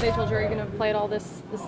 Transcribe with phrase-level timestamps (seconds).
[0.00, 1.60] They told you are you going to play at all this this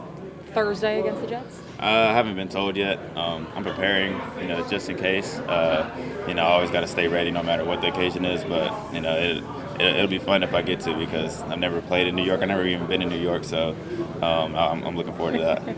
[0.55, 1.61] Thursday against the Jets?
[1.79, 2.99] Uh, I haven't been told yet.
[3.15, 5.39] Um, I'm preparing, you know, just in case.
[5.41, 5.91] Uh,
[6.27, 8.43] you know, I always got to stay ready no matter what the occasion is.
[8.43, 9.45] But you know, it,
[9.83, 12.41] it, will be fun if I get to because I've never played in New York.
[12.41, 13.77] I've never even been in New York, so
[14.23, 15.63] um, I'm, I'm, looking forward to that.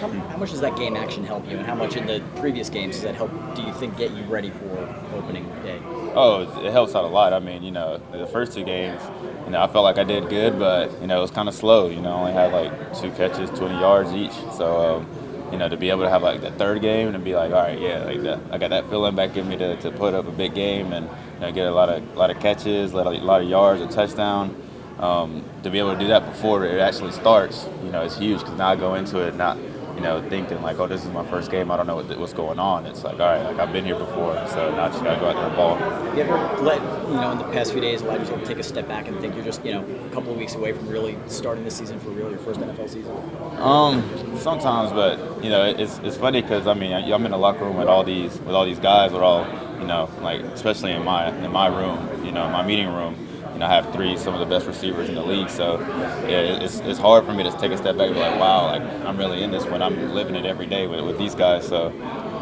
[0.00, 2.68] how, how, much does that game action help you, and how much in the previous
[2.68, 3.30] games does that help?
[3.54, 5.78] Do you think get you ready for opening day?
[6.14, 7.32] Oh, it helps out a lot.
[7.32, 9.00] I mean, you know, the first two games,
[9.44, 11.54] you know, I felt like I did good, but you know, it was kind of
[11.54, 11.88] slow.
[11.88, 14.32] You know, I only had like two catches, 20 yards each.
[14.56, 17.34] So, um, you know, to be able to have like the third game and be
[17.34, 19.90] like, all right, yeah, like that, I got that feeling back in me to, to
[19.90, 22.92] put up a big game and you know, get a lot of lot of catches,
[22.92, 24.60] a lot of, a lot of yards, a touchdown.
[24.98, 28.38] Um, to be able to do that before it actually starts, you know, it's huge
[28.38, 29.58] because now I go into it not
[29.94, 31.70] you know, thinking like, oh, this is my first game.
[31.70, 32.86] I don't know what, what's going on.
[32.86, 35.28] It's like, all right, like I've been here before, so now I just gotta go
[35.28, 35.78] out there and ball.
[36.16, 38.88] You ever let you know in the past few days let yourself take a step
[38.88, 41.64] back and think you're just you know a couple of weeks away from really starting
[41.64, 43.16] this season for real, your first NFL season?
[43.58, 44.02] Um,
[44.38, 47.76] sometimes, but you know, it's it's funny because I mean, I'm in the locker room
[47.76, 49.12] with all these with all these guys.
[49.12, 49.46] We're all
[49.78, 53.16] you know, like especially in my in my room, you know, my meeting room
[53.64, 55.48] I have three some of the best receivers in the league.
[55.48, 55.80] So
[56.28, 58.66] yeah, it's, it's hard for me to take a step back and be like, wow,
[58.66, 61.66] like I'm really in this when I'm living it every day with, with these guys.
[61.66, 61.86] So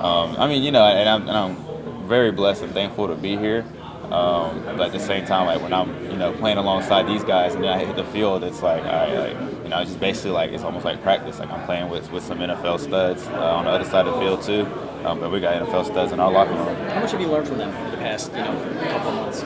[0.02, 3.36] um, I mean, you know, and I'm, and I'm very blessed and thankful to be
[3.36, 3.64] here.
[4.12, 7.54] Um, but at the same time, like when I'm, you know, playing alongside these guys
[7.54, 10.32] and then I hit the field, it's like, I, like, you know, it's just basically
[10.32, 11.38] like it's almost like practice.
[11.38, 14.20] Like I'm playing with, with some NFL studs uh, on the other side of the
[14.20, 14.66] field too.
[15.06, 16.76] Um, but we got NFL studs in our locker room.
[16.90, 19.42] How much have you learned from them in the past, you know, couple of months?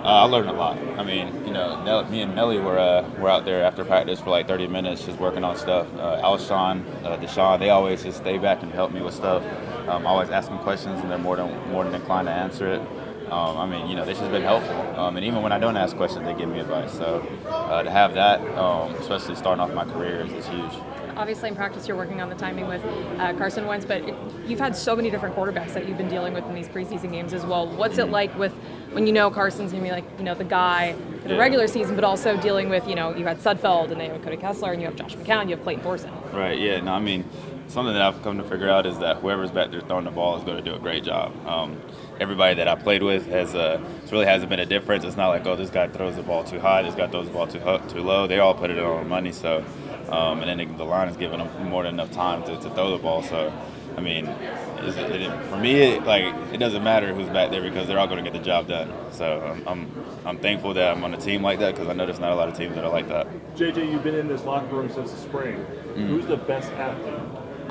[0.00, 0.78] Uh, I learned a lot.
[0.98, 4.30] I mean, you know, me and Nelly were uh, were out there after practice for
[4.30, 5.86] like 30 minutes, just working on stuff.
[5.96, 9.42] Uh, Alshon, uh, DeSean, they always just stay back and help me with stuff.
[9.88, 12.72] Um, I always ask them questions, and they're more than more than inclined to answer
[12.72, 12.82] it.
[13.30, 14.76] Um, I mean, you know, this has been helpful.
[14.98, 16.92] Um, and even when I don't ask questions, they give me advice.
[16.92, 20.72] So uh, to have that, um, especially starting off my career, is, is huge
[21.20, 22.82] obviously in practice you're working on the timing with
[23.18, 24.14] uh, Carson Wentz, but it,
[24.46, 27.34] you've had so many different quarterbacks that you've been dealing with in these preseason games
[27.34, 27.66] as well.
[27.66, 28.52] What's it like with
[28.92, 31.40] when you know Carson's gonna be like you know the guy for the yeah.
[31.40, 34.22] regular season, but also dealing with you know you had Sudfeld and then you have
[34.22, 36.10] Cody Kessler and you have Josh McCown, you have Clayton Thorson.
[36.32, 36.58] Right.
[36.58, 36.80] Yeah.
[36.80, 36.92] No.
[36.92, 37.24] I mean,
[37.70, 40.36] something that I've come to figure out is that whoever's back there throwing the ball
[40.36, 41.34] is going to do a great job.
[41.46, 41.80] Um,
[42.18, 45.04] everybody that I played with has uh, it really hasn't been a difference.
[45.04, 47.32] It's not like oh this guy throws the ball too high, this guy throws the
[47.32, 48.26] ball too too low.
[48.26, 49.32] They all put it in on money.
[49.32, 49.64] So
[50.10, 52.90] um, and then the line is giving them more than enough time to, to throw
[52.90, 53.22] the ball.
[53.22, 53.52] So,
[53.96, 57.86] I mean, it, it, for me, it, like it doesn't matter who's back there because
[57.86, 58.92] they're all going to get the job done.
[59.12, 62.06] So I'm, I'm, I'm thankful that I'm on a team like that because I know
[62.06, 63.28] there's not a lot of teams that are like that.
[63.54, 65.64] JJ, you've been in this locker room since the spring.
[65.94, 66.08] Mm.
[66.08, 67.14] Who's the best athlete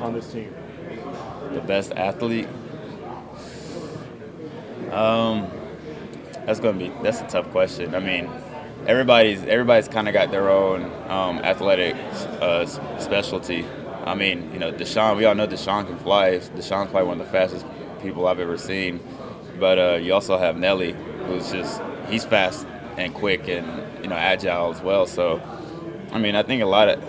[0.01, 0.53] on this team?
[1.53, 2.47] The best athlete.
[4.91, 5.49] Um,
[6.45, 7.93] that's gonna be that's a tough question.
[7.93, 8.29] I mean,
[8.87, 11.95] everybody's everybody's kind of got their own um, athletic
[12.41, 12.65] uh,
[12.99, 13.65] specialty.
[14.05, 15.17] I mean, you know, DeSean.
[15.17, 16.31] We all know DeSean can fly.
[16.31, 17.65] DeSean's probably one of the fastest
[18.01, 18.99] people I've ever seen.
[19.59, 20.95] But uh, you also have Nelly,
[21.25, 22.65] who's just he's fast
[22.97, 23.67] and quick and
[24.01, 25.05] you know agile as well.
[25.05, 25.41] So,
[26.11, 27.03] I mean, I think a lot of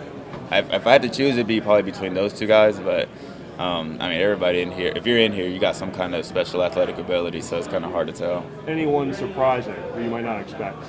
[0.51, 2.79] if I had to choose, it'd be probably between those two guys.
[2.79, 3.09] But
[3.59, 6.25] um, I mean, everybody in here, if you're in here, you got some kind of
[6.25, 8.45] special athletic ability, so it's kind of hard to tell.
[8.67, 10.83] Anyone surprising or you might not expect?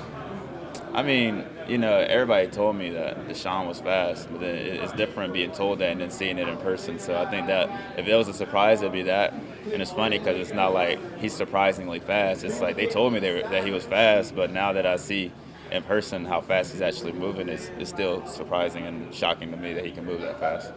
[0.93, 5.51] I mean, you know, everybody told me that DeSean was fast, but it's different being
[5.51, 6.99] told that and then seeing it in person.
[6.99, 9.33] So I think that if it was a surprise, it'd be that.
[9.71, 12.43] And it's funny because it's not like he's surprisingly fast.
[12.43, 14.97] It's like they told me they were, that he was fast, but now that I
[14.97, 15.31] see
[15.71, 19.73] in person how fast he's actually moving, is, it's still surprising and shocking to me
[19.73, 20.73] that he can move that fast.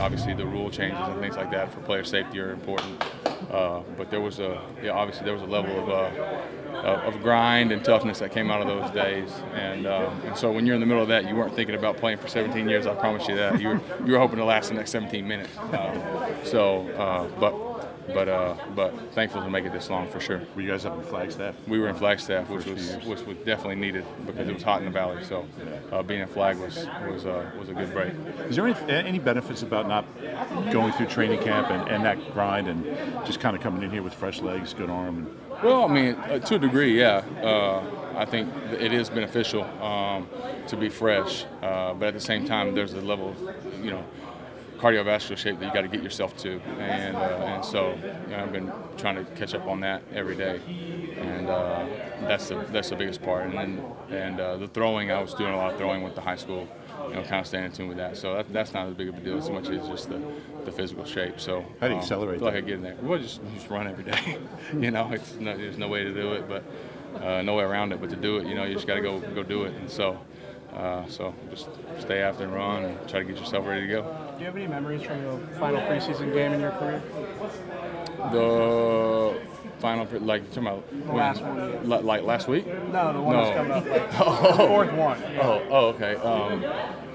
[0.00, 3.02] Obviously, the rule changes and things like that for player safety are important.
[3.50, 7.72] Uh, but there was a, yeah, obviously there was a level of, uh, of grind
[7.72, 9.30] and toughness that came out of those days.
[9.54, 11.96] And, uh, and so when you're in the middle of that, you weren't thinking about
[11.96, 12.86] playing for 17 years.
[12.86, 13.60] I promise you that.
[13.60, 15.56] You were, you were hoping to last the next 17 minutes.
[15.56, 17.77] Uh, so, uh, but
[18.14, 20.42] but uh, but thankful to make it this long for sure.
[20.54, 21.54] Were you guys up in Flagstaff?
[21.66, 24.86] We were in Flagstaff, which was which was definitely needed because it was hot in
[24.86, 25.24] the valley.
[25.24, 25.46] So
[25.92, 28.12] uh, being in Flag was was uh, was a good break.
[28.48, 30.04] Is there any, any benefits about not
[30.72, 32.84] going through training camp and, and that grind and
[33.26, 35.18] just kind of coming in here with fresh legs, good arm?
[35.18, 35.62] And...
[35.62, 37.22] Well, I mean, uh, to a degree, yeah.
[37.42, 37.82] Uh,
[38.16, 40.28] I think it is beneficial um,
[40.66, 44.04] to be fresh, uh, but at the same time, there's a level of you know
[44.78, 47.94] cardiovascular shape that you got to get yourself to, and uh, and so
[48.26, 50.60] you know, I've been trying to catch up on that every day,
[51.18, 51.86] and uh,
[52.22, 53.46] that's the that's the biggest part.
[53.46, 56.20] And then and uh, the throwing, I was doing a lot of throwing with the
[56.20, 56.68] high school,
[57.08, 58.16] you know, kind of staying in tune with that.
[58.16, 60.20] So that, that's not as big of a deal as much as just the,
[60.64, 61.40] the physical shape.
[61.40, 62.36] So how do you um, accelerate?
[62.36, 62.96] I feel like I get in there.
[63.02, 64.38] Well, just just run every day.
[64.78, 66.64] you know, it's no, there's no way to do it, but
[67.22, 68.00] uh, no way around it.
[68.00, 69.74] But to do it, you know, you just got to go go do it.
[69.74, 70.18] And so,
[70.74, 74.27] uh, so just stay after and run and try to get yourself ready to go.
[74.38, 77.02] Do you have any memories from your final preseason game in your career?
[78.32, 79.40] The
[79.80, 81.88] final, pre- like you're talking about when- last one.
[81.88, 82.66] li- like last week.
[82.92, 83.44] No, the one No.
[83.44, 83.88] that's coming up.
[83.88, 84.56] Like, Oh.
[84.56, 85.20] the fourth one.
[85.20, 85.40] Yeah.
[85.42, 86.14] Oh, oh, okay.
[86.16, 86.64] Um,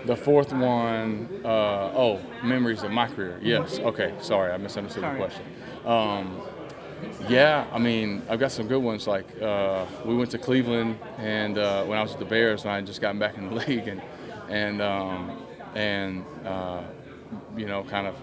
[0.05, 1.47] the fourth one, uh,
[1.95, 3.39] oh, memories of my career.
[3.41, 3.79] Yes.
[3.79, 4.13] Okay.
[4.19, 5.17] Sorry, I misunderstood Sorry.
[5.17, 5.45] the question.
[5.85, 6.41] Um,
[7.29, 9.07] yeah, I mean, I've got some good ones.
[9.07, 12.71] Like uh, we went to Cleveland, and uh, when I was with the Bears, and
[12.71, 14.01] I had just gotten back in the league, and
[14.49, 15.37] and um,
[15.75, 16.81] and uh,
[17.57, 18.15] you know, kind of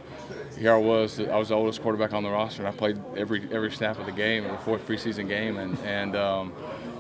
[0.59, 1.21] here I was.
[1.21, 4.07] I was the oldest quarterback on the roster, and I played every every snap of
[4.07, 6.53] the game, the fourth preseason game, and and um,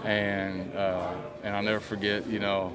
[0.05, 2.27] and uh, and I'll never forget.
[2.27, 2.73] You know,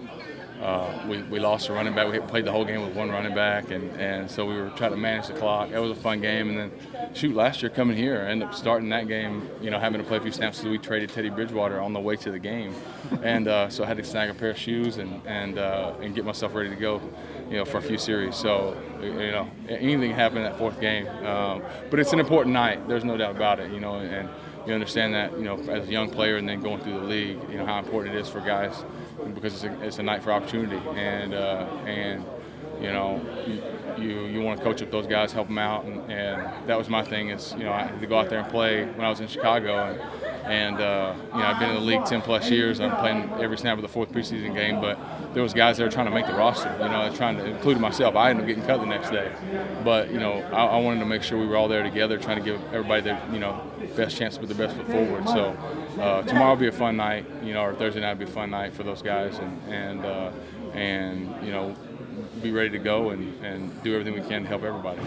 [0.62, 2.12] uh, we, we lost a running back.
[2.12, 4.92] We played the whole game with one running back, and, and so we were trying
[4.92, 5.72] to manage the clock.
[5.72, 6.50] That was a fun game.
[6.50, 9.80] And then, shoot, last year coming here, I ended up starting that game, you know,
[9.80, 12.32] having to play a few snaps because we traded Teddy Bridgewater on the way to
[12.32, 12.74] the game.
[13.22, 16.16] And uh, so I had to snag a pair of shoes and, and, uh, and
[16.16, 17.02] get myself ready to go,
[17.50, 18.36] you know, for a few series.
[18.36, 21.08] So, you know, anything can happen in that fourth game.
[21.26, 22.88] Um, but it's an important night.
[22.88, 24.30] There's no doubt about it, you know, and
[24.66, 27.40] you understand that, you know, as a young player and then going through the league,
[27.50, 28.84] you know, how important it is for guys
[29.34, 32.24] because it's a, it's a night for opportunity, and uh, and
[32.80, 33.22] you know
[33.98, 36.90] you you, want to coach up those guys, help them out, and, and that was
[36.90, 39.10] my thing is you know I had to go out there and play when I
[39.10, 40.00] was in Chicago, and
[40.46, 42.80] and uh, you know I've been in the league 10 plus years.
[42.80, 45.00] I'm playing every snap of the fourth preseason game, but
[45.34, 46.72] there was guys that were trying to make the roster.
[46.80, 48.16] You know, trying to include myself.
[48.16, 49.32] I ended up getting cut the next day,
[49.84, 52.38] but you know I, I wanted to make sure we were all there together, trying
[52.38, 53.62] to give everybody their you know
[53.96, 55.28] best chance to put their best foot forward.
[55.28, 55.58] So
[56.00, 58.34] uh, tomorrow will be a fun night, you know, or Thursday night will be a
[58.34, 60.32] fun night for those guys, and and uh,
[60.74, 61.76] and you know
[62.42, 65.02] be ready to go and, and do everything we can to help everybody.